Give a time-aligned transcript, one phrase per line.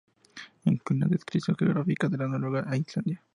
[0.65, 3.23] Incluye una descripción geográfica de Noruega e Islandia.